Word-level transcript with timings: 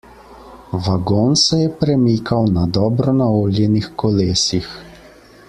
Vagon 0.85 1.35
se 1.41 1.59
je 1.59 1.67
premikal 1.83 2.49
na 2.57 2.65
dobro 2.79 3.15
naoljenih 3.19 3.93
kolesih. 4.05 4.73